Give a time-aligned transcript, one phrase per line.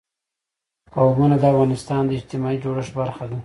[0.93, 3.37] قومونه د افغانستان د اجتماعي جوړښت برخه ده.